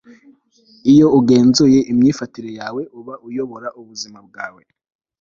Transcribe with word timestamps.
iyo 0.91 1.07
ugenzuye 1.19 1.79
imyifatire 1.91 2.49
yawe, 2.59 2.81
uba 2.99 3.13
uyobora 3.27 3.67
ubuzima 3.79 4.19
bwawe.- 4.27 4.61
roy 4.63 4.69
t. 4.69 4.71
bennett 4.71 4.89